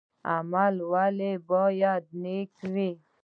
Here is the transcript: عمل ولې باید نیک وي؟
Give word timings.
عمل 0.31 0.75
ولې 0.91 1.31
باید 1.49 2.03
نیک 2.23 2.53
وي؟ 2.73 2.91